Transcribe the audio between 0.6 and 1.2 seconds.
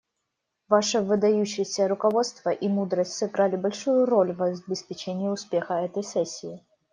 Ваше